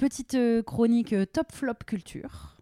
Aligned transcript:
Petite 0.00 0.32
euh, 0.32 0.62
chronique 0.62 1.12
euh, 1.12 1.26
top 1.26 1.52
flop 1.52 1.74
culture. 1.86 2.56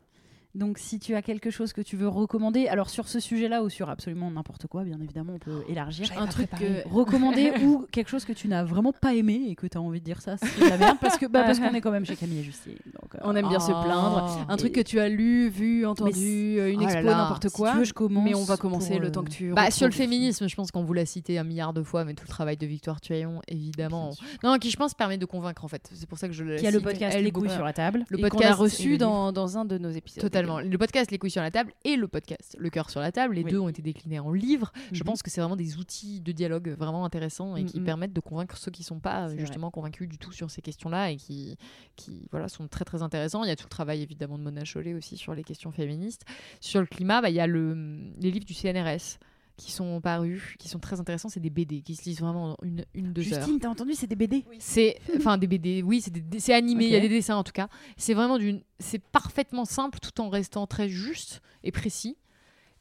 Donc, 0.54 0.78
si 0.78 0.98
tu 0.98 1.14
as 1.14 1.22
quelque 1.22 1.50
chose 1.50 1.72
que 1.72 1.82
tu 1.82 1.96
veux 1.96 2.08
recommander, 2.08 2.68
alors 2.68 2.88
sur 2.88 3.06
ce 3.06 3.20
sujet-là 3.20 3.62
ou 3.62 3.68
sur 3.68 3.90
absolument 3.90 4.30
n'importe 4.30 4.66
quoi, 4.66 4.82
bien 4.82 4.98
évidemment, 5.00 5.34
on 5.34 5.38
peut 5.38 5.62
élargir. 5.68 6.10
Un 6.16 6.26
truc 6.26 6.50
que- 6.50 6.88
recommandé 6.88 7.52
ou 7.62 7.86
quelque 7.92 8.08
chose 8.08 8.24
que 8.24 8.32
tu 8.32 8.48
n'as 8.48 8.64
vraiment 8.64 8.92
pas 8.92 9.14
aimé 9.14 9.42
et 9.48 9.54
que 9.54 9.66
tu 9.66 9.76
as 9.76 9.80
envie 9.80 10.00
de 10.00 10.04
dire 10.04 10.22
ça, 10.22 10.36
c'est 10.38 10.68
la 10.68 10.78
merde. 10.78 10.96
Parce 11.00 11.18
que 11.18 11.26
bah, 11.26 11.44
parce 11.44 11.60
qu'on 11.60 11.74
est 11.74 11.80
quand 11.82 11.90
même 11.90 12.06
chez 12.06 12.16
Camille 12.16 12.40
et 12.40 12.42
Justier. 12.42 12.78
donc, 12.86 13.14
euh, 13.14 13.18
On 13.24 13.36
aime 13.36 13.48
bien 13.48 13.60
se 13.60 13.72
ah. 13.72 13.82
plaindre. 13.84 14.46
Un 14.48 14.56
truc 14.56 14.72
que 14.72 14.80
tu 14.80 14.98
as 15.00 15.08
lu, 15.08 15.50
vu, 15.50 15.84
entendu, 15.84 16.58
euh, 16.58 16.72
une 16.72 16.80
Oh 16.80 16.84
expo, 16.84 17.02
n'importe 17.02 17.48
si 17.48 17.54
quoi. 17.54 17.72
tu 17.72 17.78
veux, 17.78 17.84
je 17.84 17.92
commence 17.92 18.24
mais 18.24 18.34
on 18.34 18.44
va 18.44 18.56
commencer 18.56 18.98
le 18.98 19.08
euh, 19.08 19.10
temps 19.10 19.24
que 19.24 19.30
tu. 19.30 19.52
Bah, 19.52 19.70
sur 19.70 19.86
le 19.86 19.92
féminisme, 19.92 20.48
je 20.48 20.56
pense 20.56 20.70
qu'on 20.70 20.82
vous 20.82 20.94
l'a 20.94 21.04
cité 21.04 21.38
un 21.38 21.44
milliard 21.44 21.74
de 21.74 21.82
fois, 21.82 22.04
mais 22.04 22.14
tout 22.14 22.24
le 22.26 22.30
travail 22.30 22.56
de 22.56 22.66
Victoire 22.66 23.00
Tuaillon, 23.02 23.42
évidemment. 23.48 24.12
Non, 24.42 24.56
qui 24.58 24.70
je 24.70 24.76
pense 24.76 24.94
permet 24.94 25.18
de 25.18 25.26
convaincre 25.26 25.64
en 25.64 25.68
fait. 25.68 25.90
C'est 25.92 26.08
pour 26.08 26.18
ça 26.18 26.26
que 26.26 26.34
je 26.34 26.42
le 26.42 26.56
Qui 26.56 26.66
a 26.66 26.70
le 26.70 26.80
podcast 26.80 27.14
Elle 27.14 27.24
Les 27.24 27.28
est 27.28 27.32
couilles 27.32 27.50
sur 27.50 27.64
la 27.64 27.74
table. 27.74 28.06
Le 28.08 28.18
Et 28.18 28.22
qu'on 28.22 28.26
a 28.28 28.30
podcast 28.30 28.58
reçu 28.58 28.96
dans 28.98 29.58
un 29.58 29.64
de 29.66 29.76
nos 29.76 29.90
épisodes. 29.90 30.22
Le 30.56 30.76
podcast 30.78 31.10
Les 31.10 31.18
couilles 31.18 31.30
sur 31.30 31.42
la 31.42 31.50
table 31.50 31.72
et 31.84 31.96
le 31.96 32.08
podcast 32.08 32.56
Le 32.58 32.70
cœur 32.70 32.90
sur 32.90 33.00
la 33.00 33.12
table, 33.12 33.34
les 33.34 33.42
Oui. 33.44 33.50
deux 33.50 33.58
ont 33.58 33.68
été 33.68 33.82
déclinés 33.82 34.18
en 34.18 34.32
livres. 34.32 34.72
Je 34.92 35.00
Mhm. 35.00 35.04
pense 35.06 35.22
que 35.22 35.30
c'est 35.30 35.40
vraiment 35.40 35.56
des 35.56 35.76
outils 35.76 36.20
de 36.20 36.32
dialogue 36.32 36.70
vraiment 36.78 37.04
intéressants 37.04 37.56
et 37.56 37.64
qui 37.64 37.78
Mhm. 37.80 37.84
permettent 37.86 38.12
de 38.12 38.20
convaincre 38.20 38.56
ceux 38.56 38.70
qui 38.70 38.82
sont 38.82 38.98
pas 39.00 39.26
vrai. 39.28 39.38
justement 39.38 39.70
convaincus 39.70 40.08
du 40.08 40.18
tout 40.18 40.32
sur 40.32 40.50
ces 40.50 40.62
questions-là 40.62 41.10
et 41.10 41.16
qui, 41.16 41.56
qui 41.96 42.26
voilà, 42.30 42.48
sont 42.48 42.66
très 42.68 42.84
très 42.84 43.02
intéressants. 43.02 43.44
Il 43.44 43.48
y 43.48 43.52
a 43.52 43.56
tout 43.56 43.66
le 43.66 43.70
travail 43.70 44.02
évidemment 44.02 44.38
de 44.38 44.42
Mona 44.42 44.64
Chollet 44.64 44.94
aussi 44.94 45.16
sur 45.16 45.34
les 45.34 45.44
questions 45.44 45.70
féministes. 45.70 46.24
Sur 46.60 46.80
le 46.80 46.86
climat, 46.86 47.20
bah, 47.20 47.28
il 47.30 47.36
y 47.36 47.40
a 47.40 47.46
le, 47.46 47.74
les 48.20 48.30
livres 48.30 48.46
du 48.46 48.54
CNRS 48.54 49.18
qui 49.58 49.70
sont 49.72 50.00
parus, 50.00 50.54
qui 50.58 50.68
sont 50.68 50.78
très 50.78 50.98
intéressants. 51.00 51.28
C'est 51.28 51.40
des 51.40 51.50
BD 51.50 51.82
qui 51.82 51.94
se 51.96 52.04
lisent 52.04 52.20
vraiment 52.20 52.52
en 52.52 52.56
une, 52.64 52.84
une 52.94 53.12
deux 53.12 53.30
heures. 53.34 53.40
Justine, 53.40 53.58
t'as 53.60 53.68
entendu, 53.68 53.92
c'est 53.94 54.06
des 54.06 54.16
BD. 54.16 54.44
C'est 54.58 54.96
enfin 55.16 55.36
des 55.36 55.46
BD, 55.46 55.82
oui, 55.82 56.02
c'est 56.38 56.54
animé, 56.54 56.86
il 56.86 56.92
y 56.92 56.96
a 56.96 57.00
des 57.00 57.08
dessins 57.10 57.36
en 57.36 57.44
tout 57.44 57.52
cas. 57.52 57.68
C'est 57.98 58.14
vraiment 58.14 58.38
d'une 58.38 58.62
c'est 58.78 59.02
parfaitement 59.02 59.66
simple 59.66 59.98
tout 59.98 60.18
en 60.22 60.30
restant 60.30 60.66
très 60.66 60.88
juste 60.88 61.42
et 61.64 61.72
précis 61.72 62.16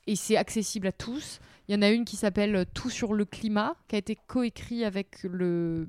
et 0.06 0.16
c'est 0.16 0.38
accessible 0.38 0.88
à 0.88 0.92
tous. 0.94 1.39
Il 1.67 1.75
y 1.75 1.78
en 1.78 1.81
a 1.81 1.89
une 1.89 2.06
qui 2.06 2.16
s'appelle 2.16 2.66
Tout 2.73 2.89
sur 2.89 3.14
le 3.14 3.25
climat 3.25 3.75
qui 3.89 3.95
a 3.95 4.00
été 4.00 4.16
coécrit 4.28 4.86
avec 4.86 5.23
le 5.23 5.88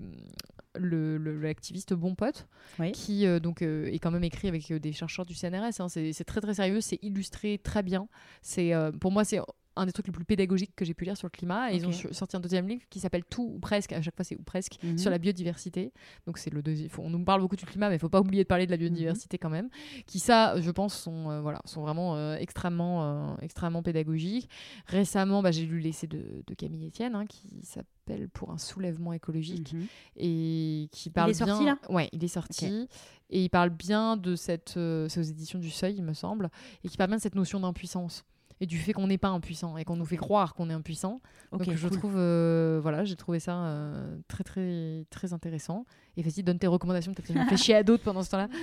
le- 0.79 1.17
le- 1.17 1.41
l'activiste 1.41 1.93
Bon 1.95 2.15
Pote, 2.15 2.47
Oui. 2.79 2.93
qui 2.93 3.27
euh, 3.27 3.41
donc 3.41 3.63
euh, 3.63 3.87
est 3.87 3.99
quand 3.99 4.11
même 4.11 4.23
écrit 4.25 4.49
avec 4.49 4.71
euh, 4.71 4.79
des 4.79 4.93
chercheurs 4.93 5.27
du 5.27 5.35
CNRS. 5.35 5.81
hein. 5.81 5.89
C'est 5.89 6.13
c'est 6.13 6.25
très 6.25 6.41
très 6.41 6.55
sérieux, 6.55 6.81
c'est 6.81 6.99
illustré 7.03 7.59
très 7.59 7.83
bien. 7.83 8.07
C'est 8.43 8.75
euh, 8.75 8.93
pour 8.93 9.11
moi 9.13 9.25
c'est 9.25 9.41
un 9.79 9.87
des 9.87 9.93
trucs 9.93 10.07
les 10.07 10.13
plus 10.13 10.25
pédagogiques 10.25 10.75
que 10.77 10.85
j'ai 10.85 10.95
pu 10.95 11.05
lire 11.05 11.17
sur 11.17 11.27
le 11.27 11.31
climat. 11.31 11.73
Et 11.73 11.77
ils 11.77 11.87
ont 11.87 11.93
sorti 11.93 12.37
un 12.37 12.41
deuxième 12.41 12.67
livre 12.69 12.83
qui 12.91 13.01
s'appelle 13.01 13.25
Tout 13.25 13.51
ou 13.55 13.59
presque. 13.59 13.93
À 13.93 14.03
chaque 14.03 14.15
fois 14.17 14.25
c'est 14.25 14.37
ou 14.37 14.43
presque 14.43 14.79
Mhm. 14.83 14.99
sur 14.99 15.11
la 15.11 15.19
biodiversité. 15.19 15.93
Donc 16.27 16.39
c'est 16.39 16.51
le 16.53 16.63
deuxième. 16.63 16.91
On 16.99 17.11
nous 17.11 17.25
parle 17.25 17.41
beaucoup 17.41 17.57
du 17.57 17.65
climat, 17.65 17.89
mais 17.89 17.97
il 17.97 17.99
faut 17.99 18.09
pas 18.09 18.21
oublier 18.21 18.43
de 18.43 18.49
parler 18.49 18.67
de 18.67 18.71
la 18.71 18.77
Mhm. 18.77 18.83
biodiversité 18.89 19.39
quand 19.39 19.51
même. 19.51 19.69
Qui 20.07 20.19
ça, 20.19 20.61
je 20.61 20.71
pense, 20.71 20.95
sont 20.99 21.31
euh, 21.31 21.41
voilà, 21.41 21.61
sont 21.65 21.81
vraiment 21.83 22.17
euh, 22.17 22.37
extrêmement, 22.37 23.33
euh, 23.33 23.37
extrêmement 23.41 23.83
pédagogiques. 23.83 24.49
Récemment, 24.87 25.43
bah, 25.43 25.51
j'ai 25.53 25.65
lu 25.67 25.79
l'essai 25.81 26.07
de, 26.07 26.43
de 26.47 26.55
Camille 26.55 26.89
Etienne, 26.89 27.15
hein, 27.15 27.27
qui 27.27 27.49
s'appelle 27.63 28.29
Pour 28.33 28.51
un 28.51 28.57
soulèvement 28.59 29.13
écologique 29.13 29.75
Mhm. 29.75 29.87
et 30.17 30.89
qui 30.93 31.11
parle 31.11 31.31
est 31.31 31.35
sorti, 31.35 31.65
là? 31.67 31.79
Ouais, 31.91 32.09
il 32.13 32.25
est 32.25 32.29
sorti 32.29 32.89
et 33.31 33.43
il 33.45 33.49
parle 33.51 33.69
bien 33.71 34.17
de 34.17 34.35
cette. 34.35 34.71
c'est 35.09 35.19
aux 35.19 35.23
éditions 35.23 35.59
du 35.59 35.69
Seuil, 35.71 35.97
il 35.97 36.03
me 36.03 36.15
semble, 36.15 36.49
et 36.83 36.89
qui 36.89 36.97
parle 36.97 37.11
bien 37.11 37.19
de 37.19 37.23
cette 37.23 37.35
notion 37.35 37.61
d'impuissance. 37.61 38.25
Et 38.61 38.67
du 38.67 38.77
fait 38.79 38.93
qu'on 38.93 39.07
n'est 39.07 39.19
pas 39.19 39.29
impuissant 39.29 39.77
et 39.77 39.85
qu'on 39.85 39.97
nous 39.97 40.05
fait 40.05 40.17
croire 40.17 40.55
qu'on 40.55 40.69
est 40.69 40.73
impuissant. 40.73 41.21
Donc 41.53 41.63
je 41.71 41.89
cool. 41.89 41.97
trouve, 41.99 42.15
euh, 42.17 42.81
voilà, 42.83 43.05
j'ai 43.05 43.15
trouvé 43.17 43.39
ça 43.39 43.57
euh, 43.65 44.17
très 44.27 44.43
très 44.45 45.05
très 45.11 45.33
intéressant. 45.33 45.85
Et 46.17 46.23
vas-y, 46.23 46.43
donne 46.43 46.59
tes 46.59 46.67
recommandations, 46.67 47.13
peut-être 47.15 47.29
que 47.29 47.35
je 47.35 47.39
me 47.39 47.45
fais 47.47 47.57
chier 47.65 47.77
à 47.77 47.83
d'autres 47.85 48.03
pendant 48.03 48.23
ce 48.23 48.31
temps-là. 48.31 48.49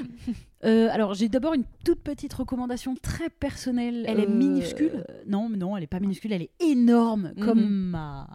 Euh, 0.63 0.87
alors, 0.91 1.13
j'ai 1.13 1.29
d'abord 1.29 1.53
une 1.53 1.65
toute 1.83 2.01
petite 2.01 2.33
recommandation 2.33 2.95
très 2.99 3.29
personnelle. 3.29 4.03
Elle 4.07 4.19
est 4.19 4.25
minuscule? 4.25 5.05
Non, 5.27 5.47
non, 5.47 5.77
elle 5.77 5.83
est 5.83 5.87
pas 5.87 5.99
minuscule, 5.99 6.33
elle 6.33 6.41
est 6.41 6.49
énorme, 6.59 7.33
comme 7.39 7.59
Mhm. 7.59 7.89
ma... 7.91 8.27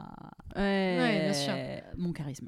Ouais, 0.54 1.22
bien 1.24 1.32
sûr. 1.32 1.52
Mon 1.96 2.12
charisme. 2.12 2.46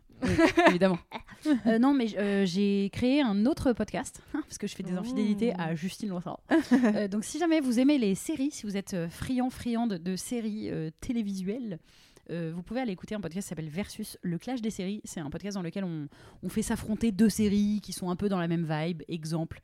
évidemment. 0.68 0.98
Euh, 1.66 1.78
non, 1.78 1.94
mais 1.94 2.06
euh, 2.18 2.44
j'ai 2.44 2.90
créé 2.92 3.20
un 3.20 3.46
autre 3.46 3.72
podcast, 3.72 4.20
parce 4.32 4.58
que 4.58 4.66
je 4.66 4.74
fais 4.74 4.82
des 4.82 4.94
infidélités 4.94 5.54
à 5.54 5.74
Justine 5.74 6.08
Loisard. 6.08 6.40
Euh, 6.72 7.06
donc, 7.06 7.24
si 7.24 7.38
jamais 7.38 7.60
vous 7.60 7.78
aimez 7.78 7.98
les 7.98 8.14
séries, 8.14 8.50
si 8.50 8.64
vous 8.64 8.76
êtes 8.76 8.96
friand, 9.08 9.50
friand 9.50 9.86
de, 9.86 10.16
séries 10.16 10.70
télévisuelles, 11.00 11.78
euh, 12.30 12.52
vous 12.54 12.62
pouvez 12.62 12.80
aller 12.80 12.92
écouter 12.92 13.14
un 13.14 13.20
podcast 13.20 13.46
qui 13.46 13.48
s'appelle 13.48 13.68
Versus 13.68 14.18
le 14.22 14.38
clash 14.38 14.60
des 14.60 14.70
séries. 14.70 15.00
C'est 15.04 15.20
un 15.20 15.30
podcast 15.30 15.56
dans 15.56 15.62
lequel 15.62 15.84
on, 15.84 16.08
on 16.42 16.48
fait 16.48 16.62
s'affronter 16.62 17.12
deux 17.12 17.28
séries 17.28 17.80
qui 17.82 17.92
sont 17.92 18.10
un 18.10 18.16
peu 18.16 18.28
dans 18.28 18.38
la 18.38 18.48
même 18.48 18.66
vibe. 18.68 19.02
Exemple, 19.08 19.60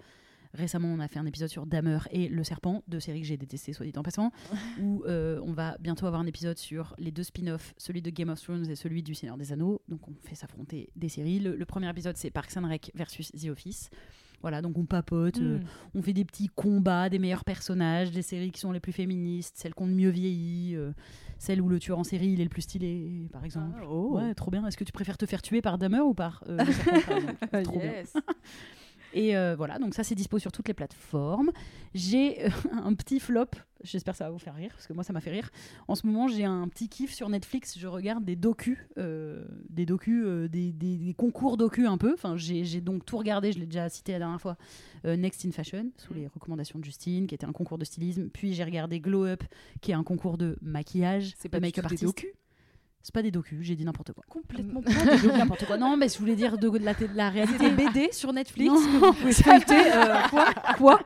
récemment, 0.59 0.89
on 0.89 1.01
a 1.01 1.09
fait 1.09 1.19
un 1.19 1.27
épisode 1.27 1.49
sur 1.49 1.65
Dahmer 1.65 1.99
et 2.11 2.29
Le 2.29 2.45
Serpent, 2.45 2.83
deux 2.89 3.01
séries 3.01 3.21
que 3.23 3.27
j'ai 3.27 3.37
détestées, 3.39 3.73
soit 3.73 3.87
dit 3.87 3.93
en 3.97 4.03
passant. 4.03 4.31
où 4.83 5.03
euh, 5.07 5.41
on 5.45 5.53
va 5.53 5.77
bientôt 5.79 6.07
avoir 6.07 6.21
un 6.21 6.27
épisode 6.27 6.59
sur 6.59 6.95
les 6.99 7.11
deux 7.13 7.23
spin-offs, 7.23 7.75
celui 7.79 8.03
de 8.03 8.11
Game 8.11 8.29
of 8.29 8.41
Thrones 8.43 8.69
et 8.69 8.77
celui 8.77 9.03
du 9.03 9.15
Seigneur 9.15 9.37
des 9.39 9.53
Anneaux. 9.53 9.81
Donc 9.89 10.07
on 10.09 10.15
fait 10.29 10.35
s'affronter 10.35 10.91
des 10.97 11.09
séries. 11.09 11.39
Le, 11.41 11.57
le 11.57 11.65
premier 11.65 11.89
épisode, 11.89 12.17
c'est 12.17 12.31
Parks 12.31 12.57
and 12.57 12.69
Rec 12.69 12.91
versus 12.95 13.33
The 13.33 13.47
Office. 13.49 13.89
Voilà, 14.41 14.63
donc 14.63 14.79
on 14.79 14.85
papote, 14.85 15.39
euh, 15.39 15.59
Mm. 15.59 15.65
on 15.97 16.03
fait 16.03 16.13
des 16.13 16.25
petits 16.25 16.47
combats 16.47 17.09
des 17.09 17.19
meilleurs 17.19 17.45
personnages, 17.45 18.13
des 18.13 18.23
séries 18.23 18.53
qui 18.53 18.61
sont 18.61 18.71
les 18.71 18.79
plus 18.79 18.93
féministes, 18.93 19.57
celles 19.59 19.75
qui 19.75 19.83
ont 19.83 19.87
le 19.89 19.95
mieux 19.95 20.11
vieilli, 20.11 20.77
euh, 20.77 20.93
celles 21.41 21.61
où 21.61 21.69
le 21.69 21.81
tueur 21.81 21.99
en 21.99 22.05
série 22.05 22.29
il 22.29 22.41
est 22.41 22.45
le 22.45 22.49
plus 22.49 22.63
stylé, 22.63 23.27
par 23.33 23.45
exemple. 23.45 23.83
Ouais, 23.85 24.33
trop 24.35 24.53
bien. 24.53 24.65
Est-ce 24.65 24.77
que 24.77 24.85
tu 24.85 24.93
préfères 24.93 25.19
te 25.19 25.27
faire 25.27 25.43
tuer 25.43 25.61
par 25.61 25.77
Dahmer 25.77 25.99
ou 26.03 26.15
par 26.15 26.45
euh, 26.49 26.57
le 26.65 26.73
serpent, 26.73 27.35
par 27.51 27.63
Trop 27.65 27.79
bien. 27.81 27.93
Et 29.15 29.37
euh, 29.37 29.55
voilà, 29.57 29.79
donc 29.79 29.95
ça 29.95 30.05
c'est 30.05 30.15
dispo 30.15 30.39
sur 30.39 30.53
toutes 30.53 30.69
les 30.69 30.75
plateformes. 30.75 31.51
J'ai 31.95 32.45
euh, 32.45 32.51
un 32.73 32.93
petit 32.95 33.21
flop, 33.21 33.47
j'espère 33.83 34.13
que 34.15 34.19
ça 34.19 34.25
va 34.25 34.31
vous 34.31 34.39
faire 34.39 34.55
rire, 34.55 34.71
parce 34.75 34.87
que 34.87 34.93
moi 34.93 35.03
ça 35.03 35.13
m'a 35.15 35.21
fait 35.21 35.31
rire. 35.31 35.51
En 35.89 35.95
ce 35.95 36.07
moment 36.07 36.29
j'ai 36.29 36.45
un 36.45 36.69
petit 36.69 36.89
kiff 36.89 37.15
sur 37.15 37.29
Netflix, 37.31 37.79
je 37.79 37.87
regarde 37.87 38.25
des 38.25 38.37
docus, 38.37 38.79
euh, 38.99 39.45
des 39.71 39.87
docus, 39.87 40.25
des, 40.51 40.73
des- 40.73 40.97
des 40.99 41.15
concours 41.15 41.57
docus 41.57 41.87
un 41.87 41.97
peu. 41.97 42.13
Enfin, 42.13 42.37
j'ai 42.37 42.81
donc 42.83 43.07
tout 43.07 43.17
regardé, 43.17 43.53
je 43.53 43.59
l'ai 43.59 43.67
déjà 43.67 43.89
cité 43.89 44.13
la 44.13 44.19
dernière 44.19 44.41
fois, 44.41 44.57
Next 45.05 45.45
in 45.47 45.53
Fashion, 45.53 45.91
sous 45.97 46.13
les 46.13 46.27
recommandations 46.27 46.79
de 46.79 46.85
Justine, 46.85 47.27
qui 47.27 47.35
était 47.35 47.47
un 47.47 47.53
concours 47.53 47.79
de 47.79 47.85
stylisme. 47.85 48.29
Puis 48.29 48.53
j'ai 48.53 48.65
regardé 48.65 49.01
Glow 49.01 49.25
Up, 49.25 49.43
qui 49.81 49.93
est 49.93 49.95
un 49.95 50.05
concours 50.05 50.37
de 50.39 50.57
maquillage, 50.61 51.35
C'est 51.39 51.49
pas 51.49 51.61
make-up 51.61 51.85
des 51.85 51.93
artist. 51.93 52.05
docus 52.05 52.31
C'est 53.03 53.15
pas 53.15 53.23
des 53.23 53.31
docus, 53.31 53.59
j'ai 53.63 53.75
dit 53.77 53.85
n'importe 53.85 54.13
quoi. 54.13 54.25
Complètement 54.29 54.83
Pas 54.83 54.91
des 54.91 55.05
docus, 55.05 55.33
n'importe 55.33 55.65
quoi. 55.67 55.79
Non, 55.79 55.97
mais 55.97 56.09
je 56.09 56.19
voulais 56.19 56.37
dire 56.37 56.59
de, 56.59 56.69
de 56.69 56.79
la, 56.85 56.93
de 56.95 57.07
la 57.15 57.31
réalité. 57.31 57.71
des 57.71 57.87
BD 57.87 58.09
sur 58.13 58.33
Netflix 58.33 58.69
Non. 58.71 58.77
que 58.81 59.07
vous 59.07 59.13
pouvez 59.15 59.33
feuilleter. 59.33 59.93
euh, 59.95 60.15
quoi 60.29 60.53
Quoi 60.77 61.01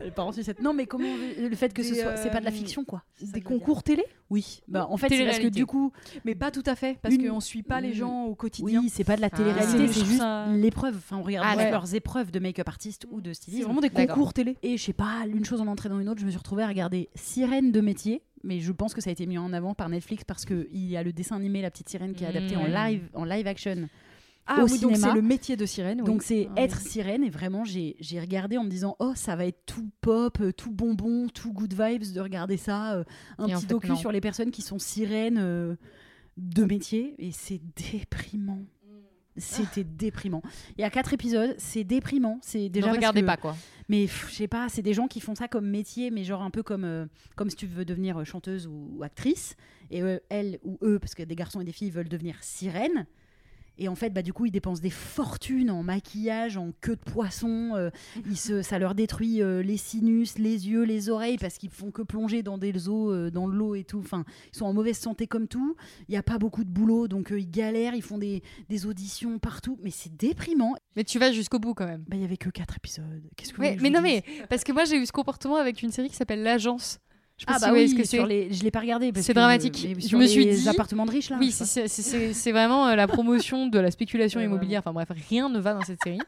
Les 0.00 0.10
parents 0.10 0.30
sucettes. 0.32 0.60
Non, 0.62 0.72
mais 0.72 0.86
comment 0.86 1.08
le 1.38 1.54
fait 1.56 1.72
que 1.72 1.82
ce 1.82 1.94
soit, 1.94 2.16
c'est 2.16 2.30
pas 2.30 2.40
de 2.40 2.44
la 2.44 2.50
euh, 2.50 2.54
fiction, 2.54 2.84
quoi. 2.84 3.02
Des 3.20 3.40
concours 3.40 3.82
télé 3.82 4.04
Oui. 4.30 4.60
Bah, 4.68 4.86
en 4.90 4.96
fait, 4.98 5.08
c'est 5.08 5.24
parce 5.24 5.38
que 5.38 5.48
du 5.48 5.64
coup, 5.64 5.90
Mais 6.24 6.34
pas 6.34 6.50
tout 6.50 6.62
à 6.66 6.74
fait, 6.74 6.98
parce 7.00 7.14
Une- 7.14 7.28
qu'on 7.28 7.40
suit 7.40 7.62
pas 7.62 7.80
les 7.80 7.88
une- 7.88 7.94
gens 7.94 8.24
au 8.24 8.34
quotidien. 8.34 8.80
oui, 8.82 8.88
c'est 8.90 9.04
pas 9.04 9.16
de 9.16 9.22
la 9.22 9.30
télé-réalité, 9.30 9.86
C'est- 9.88 10.00
c'est 10.00 10.04
juste 10.06 10.18
ça- 10.18 10.46
l'épreuve. 10.48 10.96
Enfin, 10.98 11.16
on 11.16 11.22
regarde 11.22 11.46
Ah, 11.48 11.56
ouais. 11.56 11.70
leurs 11.70 11.94
épreuves 11.94 12.30
de 12.30 12.38
make-up 12.38 12.68
artist 12.68 13.06
ou 13.10 13.20
de 13.22 13.32
C'est 13.32 13.42
stylisme. 13.42 13.64
vraiment 13.64 13.80
des 13.80 13.88
concours 13.90 14.34
télé. 14.34 14.56
Et 14.62 14.76
je 14.76 14.82
sais 14.84 14.92
pas, 14.92 15.24
l'une 15.26 15.44
chose 15.44 15.60
en 15.62 15.66
entrée 15.66 15.88
dans 15.88 15.98
une 15.98 16.08
autre, 16.08 16.20
je 16.20 16.26
me 16.26 16.30
suis 16.30 16.38
retrouvée 16.38 16.62
à 16.62 16.68
regarder 16.68 17.08
Sirène 17.14 17.72
de 17.72 17.80
métier. 17.80 18.22
Mais 18.44 18.60
je 18.60 18.70
pense 18.70 18.94
que 18.94 19.00
ça 19.00 19.10
a 19.10 19.12
été 19.12 19.26
mis 19.26 19.36
en 19.36 19.52
avant 19.52 19.74
par 19.74 19.88
Netflix 19.88 20.22
parce 20.24 20.44
qu'il 20.44 20.68
y 20.72 20.96
a 20.96 21.02
le 21.02 21.12
dessin 21.12 21.34
animé 21.36 21.60
La 21.60 21.70
Petite 21.72 21.88
Sirène 21.88 22.14
qui 22.14 22.22
est 22.22 22.28
adapté 22.28 22.54
en 22.56 22.68
Mm. 22.68 22.72
live, 22.72 23.08
en 23.14 23.24
live 23.24 23.46
action. 23.48 23.88
Ah 24.50 24.62
Au 24.64 24.66
oui, 24.66 24.78
donc 24.80 24.96
c'est 24.96 25.12
le 25.12 25.20
métier 25.22 25.56
de 25.56 25.66
sirène. 25.66 26.00
oui. 26.00 26.06
Donc 26.06 26.22
c'est 26.22 26.48
Ah, 26.56 26.62
être 26.62 26.80
oui. 26.82 26.88
sirène 26.90 27.22
et 27.22 27.28
vraiment 27.30 27.64
j'ai 27.64 27.96
j'ai 28.00 28.18
regardé 28.18 28.56
en 28.56 28.64
me 28.64 28.70
disant 28.70 28.96
oh 28.98 29.12
ça 29.14 29.36
va 29.36 29.44
être 29.46 29.60
tout 29.66 29.90
pop, 30.00 30.38
euh, 30.40 30.52
tout 30.52 30.70
bonbon, 30.72 31.28
tout 31.28 31.52
good 31.52 31.74
vibes 31.74 32.12
de 32.14 32.20
regarder 32.20 32.56
ça, 32.56 32.94
euh, 32.94 33.04
un 33.38 33.46
Et 33.46 33.54
en 33.54 33.58
petit 33.58 33.66
fait, 33.66 33.72
docu 33.74 33.88
non. 33.88 33.96
sur 33.96 34.10
les 34.10 34.20
personnes 34.22 34.50
qui 34.50 34.62
sont 34.62 34.78
sirènes 34.78 35.38
euh, 35.38 35.76
de 36.38 36.64
métier 36.64 37.14
et 37.18 37.30
c'est 37.30 37.60
déprimant. 37.92 38.60
C'était 39.36 39.84
déprimant. 39.84 40.42
Il 40.76 40.80
y 40.80 40.84
a 40.84 40.90
quatre 40.90 41.12
épisodes, 41.12 41.54
c'est 41.58 41.84
déprimant. 41.84 42.40
C'est 42.42 42.68
déjà 42.68 42.88
ne 42.88 42.92
regardez 42.92 43.20
que- 43.20 43.26
pas 43.26 43.36
quoi. 43.36 43.54
Mais 43.88 44.08
je 44.08 44.34
sais 44.34 44.48
pas, 44.48 44.68
c'est 44.68 44.82
des 44.82 44.94
gens 44.94 45.06
qui 45.06 45.20
font 45.20 45.36
ça 45.36 45.46
comme 45.46 45.68
métier, 45.68 46.10
mais 46.10 46.24
genre 46.24 46.42
un 46.42 46.50
peu 46.50 46.64
comme, 46.64 46.82
euh, 46.84 47.06
comme 47.36 47.48
si 47.48 47.54
tu 47.54 47.66
veux 47.68 47.84
devenir 47.84 48.24
chanteuse 48.26 48.66
ou, 48.66 48.90
ou 48.96 49.02
actrice. 49.04 49.54
Et 49.92 50.02
euh, 50.02 50.18
elle 50.28 50.58
ou 50.64 50.76
eux, 50.82 50.98
parce 50.98 51.14
que 51.14 51.22
des 51.22 51.36
garçons 51.36 51.60
et 51.60 51.64
des 51.64 51.70
filles 51.72 51.90
veulent 51.90 52.08
devenir 52.08 52.42
sirènes. 52.42 53.06
Et 53.78 53.88
en 53.88 53.94
fait, 53.94 54.10
bah, 54.10 54.22
du 54.22 54.32
coup, 54.32 54.46
ils 54.46 54.50
dépensent 54.50 54.82
des 54.82 54.90
fortunes 54.90 55.70
en 55.70 55.82
maquillage, 55.82 56.56
en 56.56 56.72
queue 56.80 56.96
de 56.96 57.00
poisson. 57.10 57.72
euh, 57.76 57.90
ils 58.26 58.36
se, 58.36 58.62
ça 58.62 58.78
leur 58.78 58.94
détruit 58.94 59.42
euh, 59.42 59.62
les 59.62 59.76
sinus, 59.76 60.38
les 60.38 60.68
yeux, 60.68 60.82
les 60.82 61.08
oreilles, 61.10 61.38
parce 61.38 61.58
qu'ils 61.58 61.70
font 61.70 61.90
que 61.90 62.02
plonger 62.02 62.42
dans 62.42 62.58
des 62.58 62.88
eaux, 62.88 63.12
euh, 63.12 63.30
dans 63.30 63.48
de 63.48 63.54
l'eau 63.54 63.74
et 63.74 63.84
tout. 63.84 64.00
Enfin, 64.00 64.24
ils 64.52 64.56
sont 64.56 64.66
en 64.66 64.72
mauvaise 64.72 64.98
santé 64.98 65.26
comme 65.26 65.48
tout. 65.48 65.76
Il 66.08 66.12
n'y 66.12 66.18
a 66.18 66.22
pas 66.22 66.38
beaucoup 66.38 66.64
de 66.64 66.70
boulot, 66.70 67.08
donc 67.08 67.32
ils 67.36 67.50
galèrent, 67.50 67.94
ils 67.94 68.02
font 68.02 68.18
des, 68.18 68.42
des 68.68 68.86
auditions 68.86 69.38
partout. 69.38 69.78
Mais 69.82 69.90
c'est 69.90 70.16
déprimant. 70.16 70.74
Mais 70.96 71.04
tu 71.04 71.18
vas 71.18 71.32
jusqu'au 71.32 71.58
bout 71.58 71.74
quand 71.74 71.86
même. 71.86 72.04
Bah, 72.08 72.16
Il 72.16 72.22
y 72.22 72.24
avait 72.24 72.36
que 72.36 72.50
quatre 72.50 72.76
épisodes. 72.76 73.22
Qu'est-ce 73.36 73.52
que 73.52 73.56
vous 73.56 73.62
Ouais, 73.62 73.76
mais 73.80 73.90
non, 73.90 74.00
mais 74.00 74.24
parce 74.48 74.64
que 74.64 74.72
moi 74.72 74.84
j'ai 74.84 74.96
eu 74.96 75.06
ce 75.06 75.12
comportement 75.12 75.56
avec 75.56 75.82
une 75.82 75.92
série 75.92 76.08
qui 76.08 76.16
s'appelle 76.16 76.42
L'Agence. 76.42 76.98
Je 77.38 77.44
Ah 77.46 77.56
bah 77.60 77.70
oui, 77.72 77.88
ce 77.88 77.94
que 77.94 78.04
sur 78.04 78.22
c'est. 78.26 78.28
les... 78.28 78.52
je 78.52 78.64
l'ai 78.64 78.70
pas 78.72 78.80
regardé. 78.80 79.12
C'est 79.14 79.28
que- 79.32 79.38
dramatique. 79.38 79.86
mais 79.96 80.00
Je 80.00 80.16
me 80.16 80.26
suis 80.26 80.44
les 80.44 80.56
dit- 80.56 80.68
appartements 80.68 81.06
de 81.06 81.12
riches 81.12 81.30
là. 81.30 81.36
Oui, 81.38 81.52
c'est- 81.52 82.50
vraiment 82.52 82.88
euh, 82.88 82.96
la 82.96 83.06
promotion 83.06 83.68
de 83.68 83.78
la 83.78 83.90
spéculation 83.92 84.40
immobilière. 84.40 84.80
Enfin 84.80 84.92
bref, 84.92 85.08
rien 85.28 85.48
ne 85.48 85.58
va 85.60 85.72
dans 85.74 85.82
cette 85.82 86.02
série. 86.02 86.18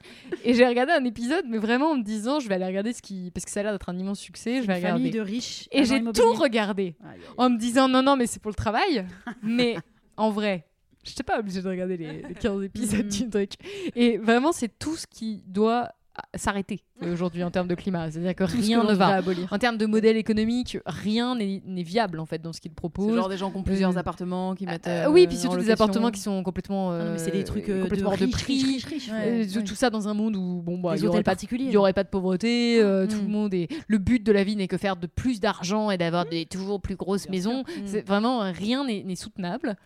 Et 0.45 0.55
j'ai 0.55 0.65
regardé 0.67 0.93
un 0.93 1.05
épisode, 1.05 1.45
mais 1.49 1.59
vraiment 1.59 1.91
en 1.91 1.97
me 1.97 2.05
disant, 2.05 2.39
je 2.39 2.49
vais 2.49 2.55
aller 2.55 2.65
regarder 2.67 2.93
ce 2.93 3.03
qui. 3.03 3.31
Parce 3.33 3.45
que 3.45 3.51
ça 3.51 3.61
a 3.61 3.63
l'air 3.65 3.73
d'être 3.73 3.89
un 3.89 3.99
immense 3.99 4.21
succès, 4.21 4.63
je 4.63 4.67
vais 4.69 4.77
Une 4.77 4.83
famille 4.87 5.09
regarder. 5.11 5.19
de 5.19 5.21
riches. 5.21 5.69
Et 5.73 5.85
j'ai 5.85 6.01
tout 6.13 6.33
regardé 6.35 6.95
en 7.37 7.51
me 7.51 7.59
disant, 7.59 7.89
non, 7.89 8.03
non, 8.03 8.15
mais 8.17 8.27
c'est 8.29 8.41
pour 8.41 8.51
le 8.51 8.57
travail. 8.57 9.05
mais 9.43 9.77
en 10.17 10.31
vrai, 10.31 10.65
je 11.03 11.11
n'étais 11.11 11.23
pas 11.25 11.41
obligée 11.41 11.61
de 11.63 11.69
regarder 11.69 11.97
les, 11.97 12.23
les 12.23 12.35
15 12.35 12.63
épisodes 12.65 13.05
Mhm. 13.07 13.11
du 13.11 13.29
truc. 13.31 13.53
Et 13.97 14.17
vraiment, 14.19 14.53
c'est 14.53 14.79
tout 14.79 14.95
ce 14.97 15.07
qui 15.09 15.43
doit 15.47 15.89
ah, 16.15 16.23
s'arrêter 16.37 16.85
aujourd'hui 17.13 17.43
en 17.45 17.51
termes 17.51 17.69
de 17.69 17.75
climat. 17.75 18.11
C'est-à-dire 18.11 18.35
que 18.35 18.45
Tout 18.45 18.57
rien 18.61 18.83
que 18.83 18.87
ne 18.91 18.95
va. 18.95 19.07
abolir. 19.17 19.53
En 19.53 19.59
termes 19.59 19.77
de 19.79 19.87
modèle 19.87 20.17
économique, 20.17 20.79
rien 20.87 21.35
n'est 21.37 21.83
viable 21.83 22.21
en 22.21 22.27
fait 22.27 22.41
dans 22.41 22.53
ce 22.53 22.61
qu'ils 22.61 22.71
C'est 22.71 22.75
proposent. 22.77 23.15
genre 23.15 23.29
des 23.29 23.37
gens 23.37 23.51
qui 23.51 23.57
ont 23.57 23.63
plusieurs 23.63 23.97
Euh, 23.97 24.01
appartements 24.01 24.55
qui 24.55 24.67
mettent. 24.67 24.87
Euh, 24.87 25.07
euh, 25.07 25.11
oui, 25.11 25.27
puis 25.27 25.37
surtout 25.37 25.59
des 25.59 25.71
appartements 25.71 26.11
qui 26.11 26.21
sont 26.21 26.43
complètement. 26.43 26.91
Ah 26.93 27.05
mais 27.13 27.19
c'est 27.19 27.31
des 27.31 27.41
euh, 27.41 27.45
trucs 27.45 27.69
euh, 27.69 27.83
complètement 27.83 28.11
hors 28.11 28.17
de 28.19 28.27
prix. 28.27 28.83
Euh, 28.85 29.13
ouais, 29.41 29.47
de- 29.47 29.59
ouais. 29.59 29.65
Tout 29.65 29.75
ça 29.75 29.91
dans 29.91 30.09
un 30.09 30.15
monde 30.15 30.37
où 30.37 30.63
bon 30.63 30.79
bah 30.79 30.95
il 30.97 31.03
y 31.03 31.07
aurait 31.07 31.19
hôtels 31.21 31.25
pas 31.25 31.35
il 31.53 31.71
y 31.71 31.77
aurait 31.77 31.93
pas 31.93 32.05
de 32.05 32.09
pauvreté, 32.09 32.81
euh, 32.83 33.07
tout 33.07 33.17
Mm. 33.17 33.23
le 33.23 33.29
monde 33.29 33.55
est 33.55 33.69
le 33.89 33.99
but 33.99 34.25
de 34.25 34.33
la 34.33 34.45
vie 34.45 34.57
n'est 34.57 34.69
que 34.69 34.77
faire 34.77 34.97
de 34.97 35.07
plus 35.07 35.41
d'argent 35.41 35.91
et 35.91 35.99
d'avoir 35.99 36.25
des 36.27 36.47
toujours 36.47 36.81
plus 36.81 36.97
grosses 36.97 37.29
maisons. 37.29 37.63
Mm. 37.63 37.83
C'est 37.87 38.07
vraiment 38.07 38.43
euh, 38.43 38.51
rien 38.53 38.85
n'est 38.85 39.15
soutenable. 39.17 39.77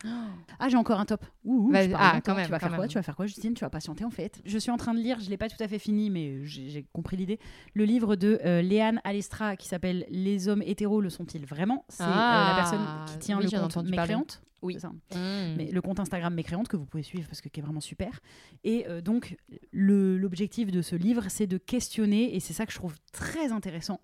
Ah, 0.59 0.69
j'ai 0.69 0.77
encore 0.77 0.99
un 0.99 1.05
top. 1.05 1.25
Ouh, 1.43 1.71
parle 1.71 1.89
Ah, 1.95 2.21
quand 2.23 2.35
même, 2.35 2.45
Tu 2.45 2.51
vas 2.51 2.59
faire 2.59 2.75
quoi. 2.75 2.87
Tu 2.87 2.95
vas 2.97 3.03
faire 3.03 3.15
quoi, 3.15 3.25
Justine? 3.25 3.53
Tu 3.53 3.61
vas 3.63 3.69
patienter 3.69 4.03
en 4.05 4.09
fait? 4.09 4.41
Je 4.45 4.57
suis 4.57 4.71
en 4.71 4.77
train 4.77 4.93
de 4.93 4.99
lire, 4.99 5.17
je 5.19 5.29
l'ai 5.29 5.37
pas 5.37 5.49
tout 5.49 5.61
à 5.61 5.67
fait 5.67 5.79
fini, 5.79 6.09
mais 6.09 6.43
j'ai 6.45 6.69
j'ai 6.69 6.85
compris 7.05 7.17
l'idée. 7.17 7.39
Le 7.75 7.85
livre 7.85 8.15
de 8.15 8.39
euh, 8.43 8.63
Léane 8.63 8.99
Alestra 9.03 9.55
qui 9.55 9.67
s'appelle 9.67 10.07
Les 10.09 10.47
hommes 10.47 10.63
hétéros 10.63 11.01
le 11.01 11.11
sont-ils 11.11 11.45
vraiment? 11.45 11.85
C'est 11.87 12.01
euh, 12.01 12.07
Ah, 12.09 12.47
la 12.49 12.55
personne 12.55 12.85
qui 13.05 13.19
tient 13.19 13.37
oui, 13.37 13.45
le 13.45 13.59
compte. 13.59 13.85
Mécréante. 13.85 14.41
Oui. 14.63 14.73
c'est 14.73 14.79
ça. 14.79 14.89
Mm. 14.89 15.55
mais 15.57 15.69
le 15.71 15.81
compte 15.81 15.99
Instagram 15.99 16.33
Mécréante 16.33 16.67
que 16.67 16.75
vous 16.75 16.85
pouvez 16.85 17.03
suivre 17.03 17.27
parce 17.27 17.41
que 17.41 17.49
qui 17.49 17.59
est 17.59 17.63
vraiment 17.63 17.81
super. 17.81 18.19
Et 18.63 18.87
euh, 18.87 19.01
donc 19.01 19.37
l'objectif 19.71 20.71
de 20.71 20.81
ce 20.81 20.95
livre, 20.95 21.25
c'est 21.29 21.45
de 21.45 21.59
questionner, 21.59 22.35
et 22.35 22.39
c'est 22.39 22.53
ça 22.53 22.65
que 22.65 22.71
je 22.71 22.77
trouve 22.77 22.95
très 23.11 23.51
intéressant, 23.51 23.99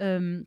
euh, 0.00 0.42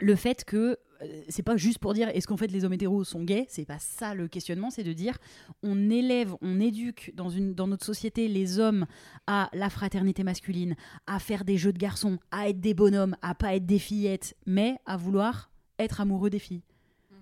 le 0.00 0.14
fait 0.16 0.44
que 0.44 0.76
euh, 1.00 1.22
c'est 1.28 1.42
pas 1.44 1.56
juste 1.56 1.78
pour 1.78 1.94
dire 1.94 2.08
est-ce 2.08 2.26
qu'en 2.26 2.36
fait 2.36 2.50
les 2.50 2.64
hommes 2.64 2.72
hétéros 2.72 3.04
sont 3.04 3.22
gays, 3.22 3.46
c'est 3.48 3.64
pas 3.64 3.78
ça 3.78 4.14
le 4.14 4.26
questionnement, 4.28 4.70
c'est 4.70 4.82
de 4.84 4.92
dire 4.92 5.18
on 5.62 5.90
élève, 5.90 6.34
on 6.42 6.60
éduque 6.60 7.12
dans, 7.14 7.28
une, 7.30 7.54
dans 7.54 7.66
notre 7.68 7.84
société 7.86 8.26
les 8.28 8.58
hommes 8.58 8.84
à 9.26 9.48
la 9.52 9.70
fraternité 9.70 10.24
masculine, 10.24 10.74
à 11.06 11.18
faire 11.20 11.44
des 11.44 11.56
jeux 11.56 11.72
de 11.72 11.78
garçons, 11.78 12.18
à 12.32 12.48
être 12.48 12.60
des 12.60 12.74
bonhommes, 12.74 13.16
à 13.22 13.34
pas 13.34 13.54
être 13.54 13.66
des 13.66 13.78
fillettes, 13.78 14.34
mais 14.46 14.76
à 14.86 14.96
vouloir 14.96 15.50
être 15.78 16.00
amoureux 16.00 16.30
des 16.30 16.40
filles. 16.40 16.62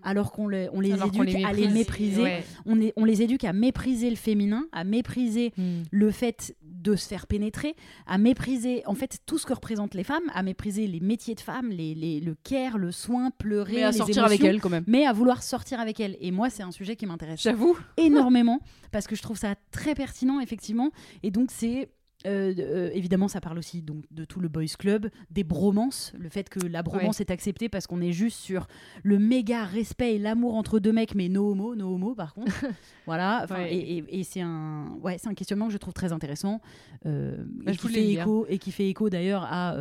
Alors 0.03 0.31
qu'on 0.31 0.47
les, 0.47 0.69
on 0.73 0.81
les 0.81 0.93
Alors 0.93 1.11
qu'on 1.11 1.25
éduque 1.25 1.45
à 1.45 1.53
les 1.53 1.63
méprise. 1.69 1.75
mépriser, 2.17 2.23
Ouais. 2.23 2.45
on, 2.65 2.81
est- 2.81 2.93
on 2.97 3.05
les 3.05 3.23
éduque 3.23 3.43
à 3.45 3.53
mépriser 3.53 4.09
le 4.09 4.15
féminin, 4.17 4.67
à 4.71 4.85
mépriser 4.85 5.53
Mm. 5.57 5.83
le 5.91 6.11
fait 6.13 6.55
de 6.91 6.97
se 6.97 7.09
faire 7.09 7.27
pénétrer, 7.27 7.75
à 8.07 8.19
mépriser 8.19 8.83
en 8.87 8.95
fait 8.95 9.19
tout 9.27 9.39
ce 9.39 9.47
que 9.47 9.53
représentent 9.53 9.95
les 9.95 10.05
femmes, 10.05 10.31
à 10.35 10.43
mépriser 10.43 10.87
les 10.87 11.01
métiers 11.01 11.35
de 11.35 11.41
femmes, 11.41 11.71
les, 11.71 11.95
les- 11.95 12.21
le 12.21 12.35
care, 12.45 12.79
le 12.79 12.93
soin, 12.93 13.31
pleurer, 13.31 13.73
Mais 13.77 13.83
à 13.83 13.91
les 13.91 13.97
sortir 13.99 14.25
avec 14.25 14.41
émotions, 14.41 14.55
elle 14.55 14.61
quand 14.61 14.69
même. 14.71 14.85
mais 14.87 15.05
à 15.07 15.13
vouloir 15.13 15.43
sortir 15.43 15.81
avec 15.81 15.99
elle. 16.01 16.17
Et 16.21 16.31
moi, 16.31 16.49
c'est 16.51 16.63
un 16.63 16.71
sujet 16.71 16.95
qui 16.97 17.07
m'intéresse 17.07 17.41
J'avoue. 17.43 17.77
énormément 17.97 18.61
parce 18.93 19.07
que 19.07 19.17
je 19.17 19.23
trouve 19.23 19.37
ça 19.37 19.55
très 19.73 19.95
pertinent 19.95 20.41
effectivement 20.41 20.91
et 21.23 21.31
donc 21.31 21.51
c'est 21.53 21.91
euh, 22.27 22.53
euh, 22.59 22.91
évidemment, 22.93 23.29
ça 23.29 23.41
parle 23.41 23.59
aussi 23.59 23.83
donc 23.83 24.05
de 24.11 24.25
tout 24.25 24.41
le 24.41 24.49
boys 24.49 24.65
club, 24.79 25.09
des 25.31 25.45
bromances, 25.45 26.13
le 26.19 26.29
fait 26.29 26.49
que 26.49 26.61
la 26.67 26.83
bromance 26.83 27.21
est 27.21 27.31
acceptée 27.31 27.69
parce 27.69 27.87
qu'on 27.87 28.01
est 28.01 28.13
juste 28.13 28.39
sur 28.39 28.67
le 29.03 29.19
méga 29.19 29.65
respect 29.65 30.17
et 30.17 30.19
l'amour 30.19 30.55
entre 30.57 30.79
deux 30.79 30.93
mecs, 30.93 31.15
mais 31.15 31.29
no 31.29 31.51
homo, 31.53 31.75
no 31.75 31.95
homo 31.95 32.15
par 32.15 32.35
contre. 32.35 32.53
voilà, 33.07 33.47
Ouais. 33.51 33.75
et, 33.75 33.99
et- 33.99 34.21
et 34.21 34.25
c'est 34.25 34.41
un, 34.41 34.97
ouais, 35.03 35.17
un 35.25 35.35
questionnement 35.35 35.67
que 35.69 35.73
je 35.73 35.79
trouve 35.79 35.95
très 35.95 36.13
intéressant 36.13 36.61
euh, 37.07 37.37
Bah, 37.65 37.71
et, 37.71 37.75
je 37.75 37.79
qui 37.81 37.89
fait 37.89 38.13
écho, 38.13 38.47
et 38.49 38.59
qui 38.59 38.73
fait 38.73 38.89
écho 38.89 39.09
d'ailleurs 39.11 39.45
à 39.49 39.77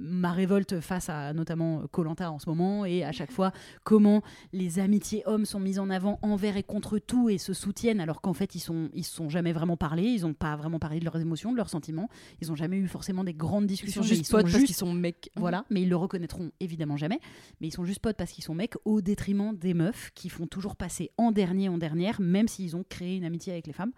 ma 0.00 0.32
révolte 0.32 0.80
face 0.80 1.08
à 1.08 1.32
notamment 1.32 1.82
Colanta 1.90 2.30
en 2.30 2.38
ce 2.38 2.48
moment 2.48 2.84
et 2.84 3.04
à 3.04 3.12
chaque 3.12 3.30
fois 3.32 3.52
comment 3.84 4.22
les 4.52 4.78
amitiés 4.78 5.22
hommes 5.26 5.44
sont 5.44 5.58
mises 5.60 5.78
en 5.78 5.90
avant 5.90 6.18
envers 6.22 6.56
et 6.56 6.62
contre 6.62 6.98
tout 6.98 7.28
et 7.28 7.38
se 7.38 7.52
soutiennent 7.52 8.00
alors 8.00 8.20
qu'en 8.20 8.32
fait 8.32 8.54
ils 8.54 8.60
sont 8.60 8.88
ils 8.94 9.04
se 9.04 9.14
sont 9.14 9.28
jamais 9.28 9.52
vraiment 9.52 9.76
parlé 9.76 10.04
ils 10.04 10.24
ont 10.24 10.34
pas 10.34 10.56
vraiment 10.56 10.78
parlé 10.78 10.97
de 11.00 11.04
leurs 11.04 11.20
émotions 11.20 11.52
de 11.52 11.56
leurs 11.56 11.70
sentiments 11.70 12.08
ils 12.40 12.52
ont 12.52 12.56
jamais 12.56 12.76
eu 12.76 12.86
forcément 12.86 13.24
des 13.24 13.34
grandes 13.34 13.64
Ils 13.64 13.68
discussions 13.68 14.02
sont 14.02 14.08
mais 14.08 14.16
juste 14.16 14.30
potes 14.30 14.50
parce 14.50 14.64
qu'ils 14.64 14.74
sont 14.74 14.92
mecs. 14.92 15.30
voilà, 15.36 15.64
mais 15.70 15.82
ils 15.82 15.88
le 15.88 15.96
reconnaîtront 15.96 16.50
évidemment 16.60 16.96
jamais. 16.96 17.20
Mais 17.60 17.68
ils 17.68 17.72
sont 17.72 17.84
juste 17.84 18.00
potes 18.00 18.16
parce 18.16 18.32
qu'ils 18.32 18.44
sont 18.44 18.54
mecs 18.54 18.74
au 18.84 19.00
détriment 19.00 19.56
des 19.56 19.74
meufs 19.74 20.10
qui 20.14 20.28
font 20.28 20.46
toujours 20.46 20.76
passer 20.76 21.10
en 21.16 21.32
dernier, 21.32 21.68
en 21.68 21.78
dernière, 21.78 22.20
même 22.20 22.48
s'ils 22.48 22.76
ont 22.76 22.84
créé 22.88 23.16
une 23.16 23.24
amitié 23.24 23.52
avec 23.52 23.66
les 23.66 23.72
femmes. 23.72 23.92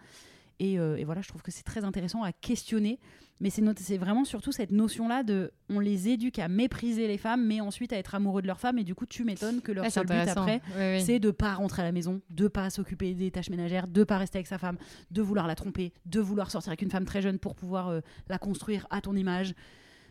Et, 0.61 0.79
euh, 0.79 0.97
et 0.97 1.05
voilà, 1.05 1.23
je 1.23 1.29
trouve 1.29 1.43
que 1.43 1.51
c'est 1.51 1.65
très 1.65 1.85
intéressant 1.85 2.23
à 2.23 2.33
questionner. 2.33 3.01
Mais 3.43 3.49
c'est 3.49 3.97
vraiment 3.97 4.27
surtout 4.27 4.53
cette 4.53 4.71
notion-là 4.71 5.23
de 5.23 5.51
on 5.71 5.81
les 5.81 6.11
éduque 6.11 6.39
à 6.39 6.49
mépriser 6.49 7.09
les 7.09 7.17
femmes, 7.17 7.47
mais 7.47 7.62
ensuite 7.62 7.91
à 7.95 7.97
être 7.97 8.15
amoureux 8.15 8.43
de 8.43 8.47
leurs 8.47 8.61
femmes. 8.61 8.79
Et 8.79 8.85
du 8.85 8.95
coup, 8.95 9.07
tu 9.07 9.25
m'étonnes 9.25 9.62
que 9.62 9.73
leur 9.73 9.85
seul 9.91 10.07
but 10.07 10.29
après, 10.29 10.61
c'est 11.01 11.19
de 11.21 11.31
pas 11.31 11.55
rentrer 11.55 11.81
à 11.81 11.87
la 11.87 11.93
maison, 11.93 12.21
de 12.29 12.49
pas 12.49 12.69
s'occuper 12.69 13.15
des 13.15 13.31
tâches 13.31 13.49
ménagères, 13.49 13.89
de 13.89 14.05
pas 14.05 14.19
rester 14.19 14.37
avec 14.37 14.47
sa 14.47 14.59
femme, 14.59 14.77
de 15.11 15.23
vouloir 15.23 15.47
la 15.47 15.55
tromper, 15.55 15.95
de 16.05 16.21
vouloir 16.21 16.51
sortir 16.51 16.69
avec 16.69 16.83
une 16.83 16.91
femme 16.91 17.07
très 17.07 17.23
jeune 17.23 17.39
pour 17.39 17.55
pouvoir 17.55 17.89
euh, 17.89 18.01
la 18.29 18.37
construire 18.39 18.87
à 18.91 19.01
ton 19.01 19.17
image, 19.17 19.55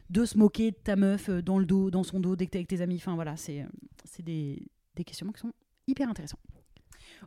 de 0.10 0.25
se 0.25 0.36
moquer 0.36 0.72
de 0.72 0.78
ta 0.78 0.96
meuf 0.96 1.30
euh, 1.30 1.44
dans 1.44 1.60
le 1.60 1.68
dos, 1.68 1.92
dans 1.92 2.01
son 2.04 2.19
dos 2.19 2.36
dès 2.36 2.48
que 2.48 2.51
t'es 2.51 2.57
avec 2.57 2.68
tes 2.68 2.81
amis. 2.81 2.96
Enfin 2.96 3.13
voilà, 3.13 3.38
c'est 3.38 3.63
c'est 4.06 4.24
des, 4.25 4.66
des 4.96 5.04
questionnements 5.04 5.34
qui 5.34 5.42
sont 5.42 5.54
hyper 5.86 6.10
intéressants. 6.10 6.40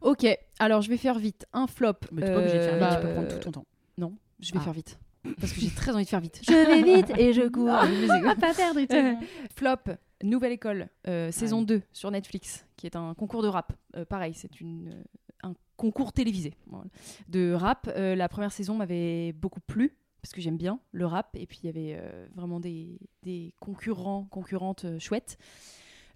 Ok, 0.01 0.27
alors 0.59 0.81
je 0.83 0.89
vais 0.89 0.97
faire 0.97 1.19
vite. 1.19 1.47
Un 1.53 1.67
flop. 1.67 1.93
Mais 2.13 2.23
t'es 2.23 2.33
pas 2.33 2.39
obligé 2.39 2.59
de 2.59 2.63
faire 2.63 2.73
vite, 2.73 2.81
bah, 2.81 2.97
tu 2.97 3.03
peux 3.03 3.09
euh, 3.09 3.15
prendre 3.15 3.29
tout 3.29 3.39
ton 3.39 3.53
temps. 3.53 3.67
Non, 3.99 4.17
je 4.41 4.53
vais 4.53 4.59
Ah. 4.61 4.65
faire 4.65 4.73
vite. 4.73 4.99
Parce 5.39 5.53
que 5.53 5.61
j'ai 5.61 5.71
très 5.71 5.93
envie 5.95 6.05
de 6.05 6.09
faire 6.09 6.21
vite. 6.21 6.41
Je 6.45 6.53
vais 6.53 6.83
vite 6.83 7.13
et 7.17 7.33
je 7.33 7.43
cours. 7.49 7.67
Va 7.67 8.35
pas 8.35 8.55
perdre 8.55 8.81
une 8.81 8.89
seconde. 8.89 9.23
Flop, 9.55 9.93
Nouvelle 10.25 10.53
École, 10.53 10.89
euh, 11.07 11.31
saison 11.31 11.61
Ouais. 11.61 11.67
2 11.67 11.83
sur 11.93 12.11
Netflix, 12.11 12.67
qui 12.77 12.87
est 12.87 12.97
un 12.97 13.15
concours 13.15 13.43
de 13.43 13.49
rap. 13.49 13.73
Euh, 13.97 14.05
pareil, 14.05 14.35
c'est 14.35 14.61
une, 14.61 14.89
euh, 14.89 15.03
un 15.45 15.55
concours 15.77 16.13
télévisé 16.13 16.55
voilà, 16.67 16.87
de 17.29 17.53
rap. 17.53 17.89
La 17.97 18.29
première 18.29 18.51
saison 18.53 18.75
m'avait 18.75 19.33
beaucoup 19.33 19.61
plu, 19.61 19.97
parce 20.23 20.33
que 20.33 20.41
j'aime 20.41 20.57
bien 20.57 20.81
le 20.91 21.07
rap, 21.07 21.29
et 21.35 21.47
puis 21.47 21.61
il 21.63 21.67
y 21.67 21.69
avait 21.69 22.01
vraiment 22.35 22.59
des, 22.61 22.99
des 23.23 23.55
concurrents, 23.61 24.25
concurrentes 24.31 24.87
chouettes. 24.99 25.39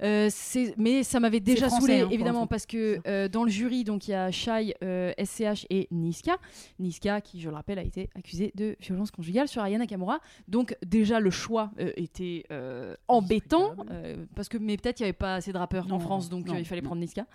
Euh, 0.03 0.29
mais 0.77 1.03
ça 1.03 1.21
m'avait 1.21 1.41
déjà 1.41 1.69
français, 1.69 1.81
saoulé 1.81 2.01
hein, 2.01 2.09
évidemment 2.11 2.47
parce 2.47 2.67
que 2.67 3.01
euh, 3.07 3.29
dans 3.29 3.45
le 3.45 3.51
jury 3.51 3.85
donc 3.85 4.09
il 4.09 4.11
y 4.11 4.15
a 4.15 4.31
Shai, 4.31 4.75
euh, 4.83 5.13
SCH 5.23 5.67
et 5.71 5.89
Niska. 5.91 6.37
Niska 6.79 7.21
qui 7.21 7.41
je 7.41 7.49
le 7.49 7.55
rappelle 7.55 7.79
a 7.79 7.83
été 7.83 8.11
accusée 8.15 8.53
de 8.55 8.77
violence 8.81 9.11
conjugale 9.11 9.49
sur 9.49 9.63
Ayana 9.63 9.85
Nakamura. 9.85 10.21
Donc 10.49 10.77
déjà 10.85 11.21
le 11.21 11.31
choix 11.31 11.71
euh, 11.81 11.93
était 11.97 12.45
embêtant 13.09 13.75
parce 14.35 14.49
que 14.49 14.59
mais 14.59 14.77
peut-être 14.77 15.01
il 15.01 15.05
n'y 15.05 15.09
avait 15.09 15.13
pas 15.13 15.37
assez 15.37 15.53
de 15.53 15.59
rappeurs 15.59 15.91
en 15.93 15.99
France 15.99 16.29
donc 16.29 16.47
non, 16.47 16.57
il 16.57 16.65
fallait 16.65 16.83
non. 16.83 16.89
prendre 16.89 17.01
Niska. 17.01 17.27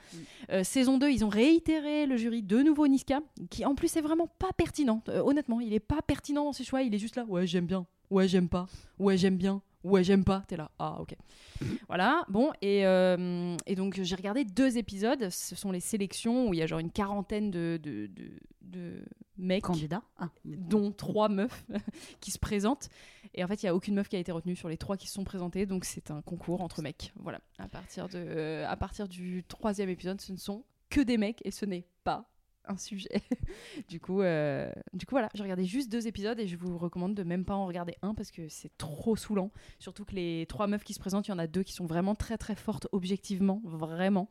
Mm. 0.49 0.63
Saison 0.63 0.97
2 0.97 1.09
ils 1.09 1.25
ont 1.25 1.29
réitéré 1.29 2.05
le 2.05 2.17
jury 2.17 2.43
de 2.43 2.61
nouveau 2.61 2.87
Niska 2.87 3.21
qui 3.49 3.65
en 3.65 3.75
plus 3.75 3.95
est 3.95 4.01
vraiment 4.01 4.27
pas 4.27 4.51
pertinent. 4.55 5.01
Honnêtement 5.07 5.59
il 5.61 5.73
est 5.73 5.79
pas 5.79 6.01
pertinent 6.01 6.45
dans 6.45 6.53
ses 6.53 6.63
choix 6.63 6.83
il 6.83 6.93
est 6.93 6.99
juste 6.99 7.15
là 7.15 7.25
ouais 7.27 7.47
j'aime 7.47 7.65
bien. 7.65 7.85
Ouais 8.09 8.27
j'aime 8.27 8.49
pas. 8.49 8.67
Ouais 8.99 9.17
j'aime 9.17 9.37
bien 9.37 9.61
ouais 9.83 10.03
j'aime 10.03 10.23
pas 10.23 10.43
t'es 10.47 10.57
là 10.57 10.71
ah 10.79 10.97
ok 10.99 11.15
voilà 11.87 12.23
bon 12.29 12.51
et, 12.61 12.85
euh, 12.85 13.55
et 13.65 13.75
donc 13.75 13.99
j'ai 14.01 14.15
regardé 14.15 14.43
deux 14.43 14.77
épisodes 14.77 15.29
ce 15.29 15.55
sont 15.55 15.71
les 15.71 15.79
sélections 15.79 16.47
où 16.47 16.53
il 16.53 16.59
y 16.59 16.63
a 16.63 16.67
genre 16.67 16.79
une 16.79 16.91
quarantaine 16.91 17.51
de, 17.51 17.79
de, 17.81 18.07
de, 18.07 18.31
de 18.61 19.03
mecs 19.41 19.63
Candidat 19.63 20.03
ah. 20.17 20.29
dont 20.45 20.91
trois 20.91 21.29
meufs 21.29 21.65
qui 22.21 22.31
se 22.31 22.39
présentent. 22.39 22.89
Et 23.33 23.43
en 23.43 23.47
fait, 23.47 23.61
il 23.63 23.65
n'y 23.65 23.69
a 23.69 23.75
aucune 23.75 23.95
meuf 23.95 24.07
qui 24.07 24.15
a 24.15 24.19
été 24.19 24.31
retenue 24.31 24.55
sur 24.55 24.69
les 24.69 24.77
trois 24.77 24.97
qui 24.97 25.07
se 25.07 25.13
sont 25.13 25.23
présentées. 25.23 25.65
Donc, 25.65 25.85
c'est 25.85 26.11
un 26.11 26.21
concours 26.21 26.61
entre 26.61 26.81
mecs. 26.81 27.11
Voilà. 27.15 27.39
À 27.57 27.67
partir, 27.67 28.07
de, 28.07 28.17
euh, 28.17 28.67
à 28.67 28.77
partir 28.77 29.07
du 29.07 29.43
troisième 29.43 29.89
épisode, 29.89 30.21
ce 30.21 30.31
ne 30.31 30.37
sont 30.37 30.63
que 30.89 31.01
des 31.01 31.17
mecs 31.17 31.41
et 31.45 31.51
ce 31.51 31.65
n'est 31.65 31.87
pas 32.03 32.30
un 32.71 32.77
sujet. 32.77 33.21
du, 33.89 33.99
coup, 33.99 34.21
euh, 34.21 34.71
du 34.93 35.05
coup, 35.05 35.15
voilà. 35.15 35.29
J'ai 35.33 35.43
regardé 35.43 35.65
juste 35.65 35.91
deux 35.91 36.07
épisodes 36.07 36.39
et 36.39 36.47
je 36.47 36.57
vous 36.57 36.77
recommande 36.77 37.13
de 37.13 37.23
même 37.23 37.45
pas 37.45 37.55
en 37.55 37.65
regarder 37.65 37.95
un 38.01 38.13
parce 38.13 38.31
que 38.31 38.47
c'est 38.49 38.75
trop 38.77 39.15
saoulant. 39.15 39.51
Surtout 39.79 40.05
que 40.05 40.15
les 40.15 40.45
trois 40.47 40.67
meufs 40.67 40.83
qui 40.83 40.93
se 40.93 40.99
présentent, 40.99 41.27
il 41.27 41.31
y 41.31 41.33
en 41.33 41.39
a 41.39 41.47
deux 41.47 41.63
qui 41.63 41.73
sont 41.73 41.85
vraiment 41.85 42.15
très 42.15 42.37
très 42.37 42.55
fortes 42.55 42.87
objectivement. 42.91 43.61
Vraiment. 43.63 44.29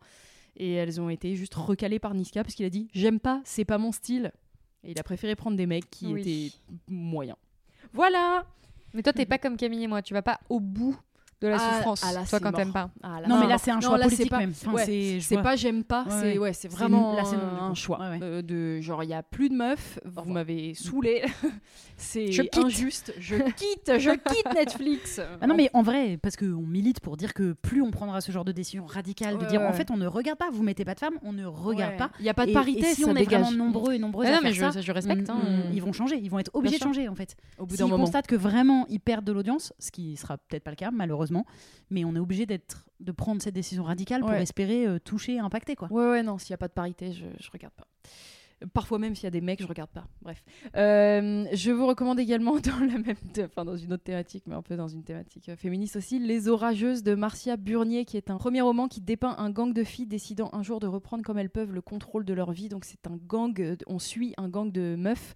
Et 0.57 0.75
elles 0.75 1.01
ont 1.01 1.11
été 1.11 1.37
juste 1.37 1.55
recalées 1.55 1.99
par 2.01 2.15
Niska 2.15 2.43
parce 2.43 2.55
qu'il 2.55 2.67
a 2.67 2.71
dit 2.71 2.89
J'aime 2.93 3.21
pas, 3.21 3.41
c'est 3.45 3.65
pas 3.65 3.79
mon 3.79 3.93
style. 3.93 4.33
Et 4.83 4.93
il 4.93 4.99
a 4.99 5.03
préféré 5.03 5.37
prendre 5.37 5.57
des 5.57 5.67
mecs 5.67 5.91
qui 5.91 6.07
Oui. 6.13 6.21
étaient 6.23 6.57
moyens. 6.89 7.37
Voilà. 7.93 8.47
Mais 8.95 9.03
toi, 9.03 9.13
t'es 9.13 9.27
pas 9.27 9.39
comme 9.39 9.57
Camille 9.57 9.85
et 9.85 9.87
moi. 9.87 10.03
Tu 10.03 10.15
vas 10.15 10.23
pas 10.23 10.41
au 10.49 10.59
bout 10.59 10.99
de 11.41 11.49
la 11.49 11.57
Ah, 11.59 11.77
souffrance. 11.77 12.03
ah 12.05 12.13
là, 12.13 12.25
toi, 12.29 12.39
quand 12.41 12.53
t'aimes 12.53 12.73
pas. 12.73 12.91
Ah, 13.03 13.21
Non, 13.27 13.39
mais 13.41 13.47
là, 13.47 13.57
c'est 13.59 13.71
un 13.71 13.77
non, 13.77 13.81
choix 13.81 13.97
là, 13.99 14.05
politique 14.05 14.29
pas- 14.31 14.39
même. 14.39 14.51
Enfin, 14.51 14.73
ouais, 14.73 15.19
c'est 15.21 15.43
pas 15.43 15.57
j'aime 15.57 15.85
pas, 15.85 16.05
Ouais, 16.05 16.53
c'est 16.53 16.69
ouais. 16.69 16.75
vraiment 16.75 17.15
là, 17.15 17.23
un 17.63 17.69
coup. 17.71 17.75
choix 17.75 17.99
Ouais, 17.99 18.09
ouais. 18.11 18.19
euh, 18.23 18.43
de 18.43 18.81
genre 18.81 19.03
il 19.05 19.11
y 19.11 19.15
a 19.15 19.23
plus 19.23 19.49
de 19.49 19.55
meufs, 19.55 19.99
vous 20.05 20.31
m'avez 20.31 20.75
saoulé, 20.75 21.23
c'est 21.97 22.31
injuste, 22.59 23.15
je 23.19 23.37
quitte, 23.37 23.93
je 23.99 24.11
quitte 24.11 24.55
Netflix. 24.55 25.21
Ah 25.43 25.47
non, 25.47 25.55
mais 25.55 25.71
en 25.73 25.83
vrai, 25.83 26.19
parce 26.21 26.37
qu'on 26.37 26.45
milite 26.67 27.01
pour 27.01 27.17
dire 27.17 27.33
que 27.35 27.53
plus 27.53 27.81
on 27.83 27.91
prendra 27.91 28.21
ce 28.21 28.31
genre 28.33 28.45
de 28.45 28.53
décision 28.53 28.85
radicale, 28.87 29.39
de 29.39 29.47
dire 29.47 29.61
ouais. 29.63 29.67
en 29.67 29.73
fait 29.73 29.91
on 29.91 29.97
ne 29.97 30.07
regarde 30.07 30.39
pas, 30.39 30.51
vous 30.51 30.63
mettez 30.63 30.85
pas 30.85 30.95
de 30.95 31.01
femmes, 31.01 31.19
on 31.23 31.33
ne 31.33 31.47
regarde 31.47 31.93
Ouais. 31.93 31.97
pas. 31.99 32.11
Il 32.19 32.27
y 32.27 32.29
a 32.29 32.35
pas 32.35 32.47
de 32.47 32.53
parité, 32.53 32.91
et 32.91 32.95
si 32.95 33.03
ça 33.03 33.11
on 33.11 33.17
est 33.17 33.25
vraiment 33.25 33.51
nombreux 33.53 33.95
et 33.95 33.99
nombreuses 33.99 34.27
à 34.29 34.33
non, 34.33 34.39
mais 34.43 34.53
faire 34.53 34.69
je, 34.69 34.75
ça, 34.75 34.81
je 34.83 34.93
respecte. 34.93 35.29
on- 35.31 35.35
hein. 35.35 35.63
ils 35.73 35.81
vont 35.83 35.93
changer, 35.93 36.17
ils 36.19 36.31
vont 36.31 36.39
être 36.39 36.51
obligés 36.55 36.79
de 36.79 36.83
changer 36.83 37.09
en 37.09 37.15
fait. 37.15 37.37
Au 37.59 37.65
bout 37.65 37.75
S'ils 37.77 37.85
d'un 37.85 37.91
moment. 37.91 38.05
constatent 38.05 38.27
que 38.27 38.37
vraiment 38.37 38.87
ils 38.89 39.01
perdent 39.01 39.25
de 39.25 39.33
l'audience, 39.33 39.73
ce 39.79 39.91
qui 39.91 40.17
sera 40.17 40.37
peut-être 40.37 40.65
pas 40.65 40.71
le 40.71 40.77
cas 40.77 40.91
malheureusement, 40.91 41.30
mais 41.91 42.05
on 42.05 42.15
est 42.15 42.19
obligé 42.19 42.47
d'être 42.47 42.87
de 43.01 43.13
prendre 43.13 43.41
cette 43.41 43.55
décision 43.55 43.85
radicale 43.85 44.21
pour 44.21 44.31
Ouais. 44.31 44.43
espérer 44.43 44.87
euh, 44.87 44.99
toucher, 44.99 45.39
impacter 45.39 45.75
quoi. 45.77 45.89
Ouais, 45.91 46.11
ouais, 46.11 46.23
non, 46.23 46.37
s'il 46.39 46.53
n'y 46.53 46.55
a 46.55 46.59
pas 46.59 46.69
de 46.69 46.73
parité, 46.75 47.13
je, 47.13 47.25
je 47.39 47.51
regarde 47.51 47.73
pas. 47.75 47.87
Parfois 48.75 48.99
même 48.99 49.15
s'il 49.15 49.25
y 49.25 49.27
a 49.27 49.31
des 49.31 49.41
mecs, 49.41 49.63
je 49.63 49.67
regarde 49.67 49.91
pas. 49.91 50.07
Bref. 50.21 50.43
Euh, 50.77 51.47
je 51.53 51.71
vous 51.71 51.87
recommande 51.87 52.21
également 52.21 52.59
dans 52.61 52.79
la 52.79 52.99
même, 52.99 53.17
enfin 53.43 53.65
dans 53.65 53.77
une 53.77 53.93
autre 53.93 54.03
thématique, 54.03 54.45
mais 54.47 54.55
un 54.55 54.63
peu 54.63 54.77
dans 54.77 54.89
une 54.89 55.03
thématique 55.03 55.49
euh, 55.49 55.57
féministe 55.57 55.97
aussi, 55.97 56.19
Les 56.19 56.49
Orageuses 56.49 57.03
de 57.03 57.15
Marcia 57.15 57.57
Burnier, 57.57 58.05
qui 58.05 58.17
est 58.17 58.31
un 58.31 58.37
premier 58.37 58.61
roman 58.61 58.89
qui 58.89 59.01
dépeint 59.01 59.35
un 59.39 59.51
gang 59.51 59.73
de 59.73 59.83
filles 59.83 60.07
décidant 60.07 60.51
un 60.53 60.63
jour 60.63 60.79
de 60.79 60.87
reprendre 60.87 61.25
comme 61.25 61.39
elles 61.39 61.51
peuvent 61.51 61.73
le 61.73 61.81
contrôle 61.81 62.25
de 62.25 62.35
leur 62.35 62.53
vie. 62.53 62.69
Donc 62.69 62.85
c'est 62.85 63.07
un 63.07 63.17
gang, 63.17 63.59
euh, 63.61 63.77
on 63.87 63.99
suit 63.99 64.35
un 64.37 64.49
gang 64.49 64.71
de 64.71 64.95
meufs, 64.97 65.35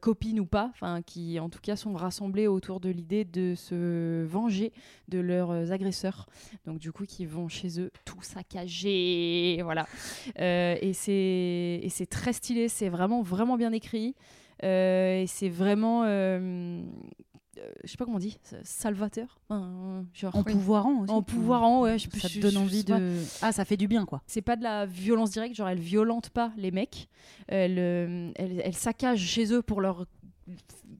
copines 0.00 0.38
ou 0.38 0.46
pas, 0.46 0.70
enfin 0.72 1.02
qui 1.02 1.40
en 1.40 1.48
tout 1.48 1.60
cas 1.60 1.74
sont 1.74 1.94
rassemblées 1.94 2.46
autour 2.46 2.80
de 2.80 2.90
l'idée 2.90 3.24
de 3.24 3.54
se 3.56 4.24
venger 4.24 4.72
de 5.08 5.18
leurs 5.18 5.72
agresseurs. 5.72 6.26
Donc 6.66 6.78
du 6.78 6.92
coup 6.92 7.04
qui 7.04 7.26
vont 7.26 7.48
chez 7.48 7.80
eux 7.80 7.90
tout 8.04 8.22
saccager, 8.22 9.60
voilà. 9.64 9.86
Et 10.36 10.92
c'est 10.92 12.06
très 12.08 12.32
stylé, 12.32 12.59
c'est 12.68 12.88
vraiment 12.88 13.22
vraiment 13.22 13.56
bien 13.56 13.72
écrit. 13.72 14.14
Euh, 14.62 15.22
et 15.22 15.26
c'est 15.26 15.48
vraiment, 15.48 16.04
euh, 16.04 16.82
euh, 17.58 17.62
je 17.84 17.90
sais 17.90 17.96
pas 17.96 18.04
comment 18.04 18.18
on 18.18 18.20
dit, 18.20 18.38
salvateur, 18.62 19.38
genre 20.12 20.36
En 20.36 20.42
pouvoirant 20.44 21.00
aussi. 21.00 21.10
en 21.12 21.22
pouvoirant, 21.22 21.80
ouais. 21.82 21.98
Je, 21.98 22.10
Ça 22.18 22.28
je- 22.28 22.34
te 22.36 22.40
donne 22.42 22.52
je 22.52 22.58
envie 22.58 22.84
pas. 22.84 22.98
de. 22.98 23.16
Ah, 23.42 23.52
ça 23.52 23.64
fait 23.64 23.76
du 23.78 23.88
bien 23.88 24.04
quoi. 24.04 24.20
C'est 24.26 24.42
pas 24.42 24.56
de 24.56 24.62
la 24.62 24.84
violence 24.86 25.30
directe, 25.30 25.54
genre 25.54 25.68
elle 25.68 25.80
violente 25.80 26.28
pas 26.30 26.52
les 26.58 26.70
mecs, 26.70 27.08
elle, 27.48 27.78
elle, 28.36 28.60
elle 28.64 28.74
saccage 28.76 29.20
chez 29.20 29.52
eux 29.52 29.62
pour 29.62 29.80
leur 29.80 30.04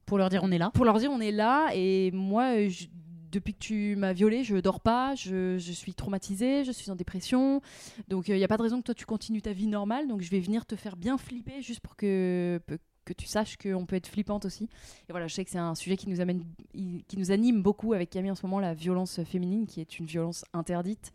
Pour 0.06 0.16
leur 0.18 0.28
dire 0.30 0.42
on 0.42 0.50
est 0.50 0.58
là. 0.58 0.70
pour 0.72 0.84
leur 0.86 0.98
dire 0.98 1.10
on 1.12 1.20
est 1.20 1.32
là 1.32 1.68
et 1.74 2.10
moi 2.12 2.66
je- 2.68 2.86
depuis 3.30 3.54
que 3.54 3.58
tu 3.58 3.96
m'as 3.96 4.12
violée 4.12 4.44
je 4.44 4.56
dors 4.56 4.80
pas 4.80 5.14
je, 5.14 5.58
je 5.58 5.72
suis 5.72 5.94
traumatisée 5.94 6.64
je 6.64 6.72
suis 6.72 6.90
en 6.90 6.96
dépression. 6.96 7.60
Donc 8.08 8.28
il 8.28 8.36
n'y 8.36 8.44
a 8.44 8.48
pas 8.48 8.56
de 8.56 8.62
raison 8.62 8.78
que 8.78 8.84
toi 8.84 8.94
tu 8.94 9.06
continues 9.06 9.42
ta 9.42 9.52
vie 9.52 9.66
normale. 9.66 10.08
Donc 10.08 10.20
je 10.20 10.30
vais 10.30 10.40
venir 10.40 10.66
te 10.66 10.76
faire 10.76 10.96
bien 10.96 11.18
flipper 11.18 11.62
juste 11.62 11.80
pour 11.80 11.96
que 11.96 12.60
que 13.06 13.12
tu 13.14 13.26
saches 13.26 13.56
qu'on 13.56 13.86
peut 13.86 13.96
être 13.96 14.08
flippante 14.08 14.44
aussi. 14.44 14.64
Et 15.08 15.12
voilà 15.12 15.26
je 15.26 15.34
sais 15.34 15.44
que 15.44 15.50
c'est 15.50 15.58
un 15.58 15.74
sujet 15.74 15.96
qui 15.96 16.08
nous 16.08 16.20
amène 16.20 16.44
qui 16.72 17.16
nous 17.16 17.30
anime 17.30 17.62
beaucoup 17.62 17.92
avec 17.92 18.10
Camille 18.10 18.30
en 18.30 18.34
ce 18.34 18.46
moment 18.46 18.60
la 18.60 18.74
violence 18.74 19.22
féminine 19.24 19.66
qui 19.66 19.80
est 19.80 19.98
une 19.98 20.06
violence 20.06 20.44
interdite. 20.52 21.12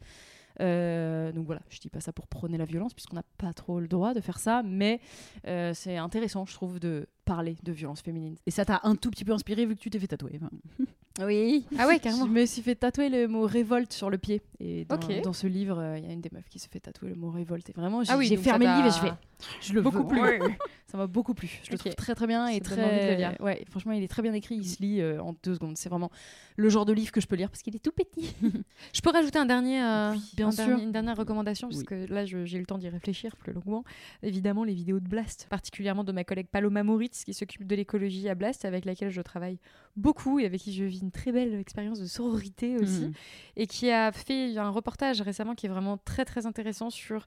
Euh, 0.61 1.31
donc 1.31 1.45
voilà, 1.45 1.61
je 1.69 1.79
dis 1.79 1.89
pas 1.89 1.99
ça 1.99 2.13
pour 2.13 2.27
prôner 2.27 2.57
la 2.57 2.65
violence 2.65 2.93
puisqu'on 2.93 3.17
n'a 3.17 3.25
pas 3.37 3.53
trop 3.53 3.79
le 3.79 3.87
droit 3.87 4.13
de 4.13 4.21
faire 4.21 4.39
ça, 4.39 4.63
mais 4.63 4.99
euh, 5.47 5.73
c'est 5.73 5.97
intéressant, 5.97 6.45
je 6.45 6.53
trouve, 6.53 6.79
de 6.79 7.07
parler 7.25 7.57
de 7.63 7.71
violence 7.71 8.01
féminine. 8.01 8.35
Et 8.45 8.51
ça 8.51 8.63
t'a 8.65 8.79
un 8.83 8.95
tout 8.95 9.09
petit 9.11 9.25
peu 9.25 9.33
inspiré 9.33 9.65
vu 9.65 9.75
que 9.75 9.81
tu 9.81 9.89
t'es 9.89 9.99
fait 9.99 10.07
tatouer. 10.07 10.33
Enfin, 10.41 10.49
Oui. 11.25 11.65
Ah 11.79 11.87
ouais, 11.87 11.97
carrément. 11.99 12.25
Je 12.25 12.31
me 12.31 12.45
suis 12.45 12.61
fait 12.61 12.75
tatouer 12.75 13.07
le 13.07 13.27
mot 13.29 13.43
révolte 13.47 13.93
sur 13.93 14.09
le 14.09 14.17
pied. 14.17 14.41
Et 14.59 14.83
dans, 14.83 14.97
dans 15.23 15.31
ce 15.31 15.47
livre, 15.47 15.79
euh, 15.79 15.97
il 15.97 16.05
y 16.05 16.09
a 16.09 16.11
une 16.11 16.19
des 16.19 16.29
meufs 16.33 16.49
qui 16.49 16.59
se 16.59 16.67
fait 16.67 16.81
tatouer 16.81 17.07
le 17.09 17.15
mot 17.15 17.29
révolte. 17.31 17.69
Et 17.69 17.73
vraiment, 17.73 18.03
j'ai 18.03 18.11
Ah 18.11 18.17
oui, 18.17 18.35
fermé 18.35 18.65
le 18.65 18.73
livre 18.75 18.87
et 18.87 18.91
je 18.91 18.97
fais. 18.99 19.13
Je 19.61 19.73
le 19.73 19.81
Beaucoup 19.81 19.99
veux. 19.99 20.07
plu. 20.07 20.19
Ouais. 20.21 20.39
Ça 20.87 20.97
m'a 20.97 21.07
beaucoup 21.07 21.33
plu. 21.33 21.49
Je 21.63 21.71
le 21.71 21.77
trouve 21.77 21.95
très 21.95 22.15
très 22.15 22.27
bien 22.27 22.47
et 22.47 22.59
très. 22.61 23.15
lire. 23.17 23.33
Ouais, 23.39 23.63
franchement, 23.69 23.91
il 23.93 24.03
est 24.03 24.07
très 24.09 24.21
bien 24.21 24.33
écrit. 24.33 24.55
Il 24.55 24.65
se 24.67 24.81
lit 24.81 25.01
euh, 25.01 25.21
en 25.21 25.35
deux 25.43 25.55
secondes. 25.55 25.77
C'est 25.77 25.89
vraiment 25.89 26.11
le 26.57 26.67
genre 26.69 26.85
de 26.85 26.91
livre 26.93 27.11
que 27.13 27.19
je 27.21 27.27
peux 27.27 27.35
lire 27.37 27.49
parce 27.49 27.61
qu'il 27.63 27.75
est 27.75 27.79
tout 27.79 27.91
petit. 27.91 28.33
Je 28.93 29.01
peux 29.01 29.09
rajouter 29.09 29.39
un 29.39 29.45
dernier, 29.45 29.81
euh, 29.81 30.11
Oui, 30.11 30.21
bien 30.35 30.47
un 30.47 30.51
sûr. 30.51 30.65
dernier- 30.67 30.83
une 30.83 30.91
dernière 30.91 31.17
recommandation, 31.17 31.67
parce 31.69 31.79
Oui. 31.79 31.85
que 31.85 32.05
là, 32.13 32.25
j'ai 32.25 32.37
eu 32.37 32.59
le 32.59 32.65
temps 32.65 32.77
d'y 32.77 32.87
réfléchir 32.89 33.35
plus 33.35 33.51
longuement. 33.53 33.83
Évidemment, 34.23 34.63
les 34.63 34.73
vidéos 34.73 34.99
de 34.99 35.07
Blast, 35.07 35.47
particulièrement 35.49 36.03
de 36.03 36.11
ma 36.11 36.23
collègue 36.23 36.47
Paloma 36.51 36.83
Moritz, 36.83 37.14
qui 37.23 37.33
s'occupe 37.33 37.65
de 37.65 37.75
l'écologie 37.75 38.27
à 38.27 38.35
Blast, 38.35 38.65
avec 38.65 38.83
laquelle 38.85 39.09
je 39.11 39.21
travaille 39.21 39.59
beaucoup 39.95 40.39
et 40.39 40.45
avec 40.45 40.59
qui 40.59 40.73
je 40.73 40.83
vis 40.83 40.99
une 41.01 41.11
très 41.11 41.31
belle 41.31 41.53
expérience 41.55 41.99
de 42.01 42.05
sororité 42.07 42.75
aussi, 42.77 43.05
Mhm. 43.05 43.13
et 43.55 43.67
qui 43.67 43.89
a 43.91 44.11
fait 44.11 44.57
un 44.57 44.69
reportage 44.69 45.21
récemment 45.21 45.55
qui 45.55 45.67
est 45.67 45.69
vraiment 45.69 45.97
très 45.97 46.25
très 46.25 46.45
intéressant 46.45 46.89
sur, 46.89 47.25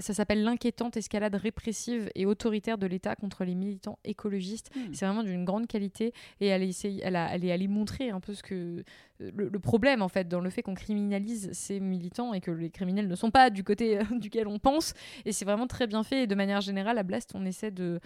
ça 0.00 0.14
s'appelle 0.14 0.42
l'inquiétante 0.42 0.96
escalade 0.96 1.34
répressive 1.34 2.10
et 2.14 2.24
autoritaire 2.24 2.78
de 2.78 2.86
l'État 2.86 3.14
contre 3.16 3.44
les 3.44 3.54
militants 3.54 3.98
écologistes. 4.04 4.70
Mhm. 4.74 4.94
C'est 4.94 5.04
vraiment 5.04 5.22
d'une 5.24 5.44
grande 5.44 5.66
qualité 5.66 6.12
et 6.40 6.46
elle, 6.46 6.62
essaye, 6.62 7.00
elle, 7.04 7.16
a, 7.16 7.34
elle 7.34 7.44
est 7.44 7.52
allée 7.52 7.68
montrer 7.68 8.10
un 8.10 8.20
peu 8.20 8.32
ce 8.32 8.42
que 8.42 8.82
le, 9.18 9.48
le 9.48 9.58
problème 9.58 10.02
en 10.02 10.08
fait 10.08 10.28
dans 10.28 10.40
le 10.40 10.50
fait 10.50 10.62
qu'on 10.62 10.74
criminalise 10.74 11.50
ces 11.52 11.80
militants 11.80 12.34
et 12.34 12.40
que 12.42 12.50
les 12.50 12.68
criminels 12.70 13.08
ne 13.08 13.14
sont 13.14 13.30
pas 13.30 13.48
du 13.48 13.64
côté 13.64 13.98
euh, 13.98 14.02
duquel 14.20 14.46
on 14.46 14.58
pense 14.58 14.92
et 15.24 15.32
c'est 15.32 15.46
vraiment 15.46 15.66
très 15.66 15.86
bien 15.86 16.02
fait 16.02 16.24
et 16.24 16.26
de 16.26 16.34
manière 16.34 16.60
générale 16.60 16.98
à 16.98 17.02
Blast 17.02 17.32
on 17.34 17.46
essaie 17.46 17.70
de 17.70 17.98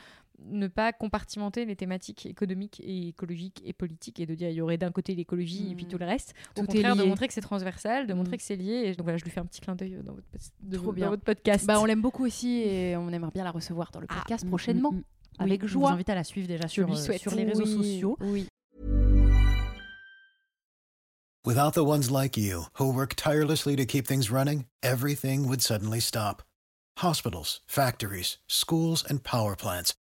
ne 0.46 0.68
pas 0.68 0.92
compartimenter 0.92 1.64
les 1.64 1.76
thématiques 1.76 2.26
économiques 2.26 2.80
et 2.84 3.08
écologiques 3.08 3.62
et 3.64 3.72
politiques 3.72 4.20
et 4.20 4.26
de 4.26 4.34
dire 4.34 4.48
il 4.50 4.54
y 4.56 4.60
aurait 4.60 4.78
d'un 4.78 4.90
côté 4.90 5.14
l'écologie 5.14 5.72
et 5.72 5.74
puis 5.74 5.84
Mm. 5.84 5.88
tout 5.88 5.98
le 5.98 6.06
reste 6.06 6.34
au 6.56 6.60
Tout 6.60 6.66
contraire 6.66 6.96
de 6.96 7.04
montrer 7.04 7.28
que 7.28 7.34
c'est 7.34 7.40
transversal 7.40 8.06
de 8.06 8.14
montrer 8.14 8.34
Mm. 8.34 8.38
que 8.38 8.42
c'est 8.42 8.56
lié 8.56 8.82
et 8.86 8.94
donc 8.94 9.04
voilà 9.04 9.18
je 9.18 9.24
lui 9.24 9.30
fais 9.30 9.40
un 9.40 9.46
petit 9.46 9.60
clin 9.60 9.74
d'œil 9.76 9.98
dans 10.02 10.14
votre, 10.14 10.26
de- 10.60 10.76
Trop 10.76 10.86
dans 10.86 10.92
bien. 10.92 11.08
votre 11.10 11.22
podcast 11.24 11.66
Bah, 11.66 11.80
on 11.80 11.84
l'aime 11.84 12.00
beaucoup 12.02 12.24
aussi 12.24 12.60
et 12.62 12.96
on 12.96 13.08
aimerait 13.10 13.30
bien 13.32 13.44
la 13.44 13.50
recevoir 13.50 13.90
dans 13.90 14.00
le 14.00 14.06
podcast 14.06 14.44
Mm, 14.44 14.48
prochainement. 14.48 14.92
mm, 14.92 14.96
mm. 14.96 15.04
Avec 15.38 15.62
Oui, 15.62 15.68
joie. 15.68 15.82
On 15.84 15.86
vous 15.88 15.94
invite 15.94 16.08
à 16.10 16.14
la 16.14 16.24
suivre 16.24 16.48
déjà 16.48 16.66
Je 16.66 16.72
sur, 16.72 16.90
euh, 16.90 17.16
sur 17.18 17.34
les 17.34 17.44
réseaux 17.44 17.64
Oui, 17.64 17.76
sociaux. 17.76 18.16
Oui. 18.20 18.46
Without 21.46 21.72
the 21.72 21.78
ones 21.82 22.10
like 22.10 22.36
you, 22.36 22.64
who 22.78 22.92
work 22.92 23.16
tirelessly 23.16 23.74
to 23.76 23.86
keep 23.86 24.06
things 24.06 24.30
running, 24.30 24.66
everything 24.82 25.46
would 25.48 25.62
suddenly 25.62 26.00
stop. 26.00 26.42
Hospitals, 26.98 27.62
factories, 27.66 28.38
schools, 28.46 29.04
and 29.08 29.22
power 29.22 29.56
plants, 29.56 29.94